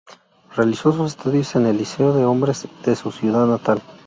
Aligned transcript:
Realizó 0.55 0.91
sus 0.93 1.11
estudios 1.11 1.55
en 1.55 1.67
el 1.67 1.77
Liceo 1.77 2.11
de 2.11 2.25
Hombres 2.25 2.67
de 2.83 2.95
su 2.95 3.11
ciudad 3.11 3.45
natal. 3.45 3.83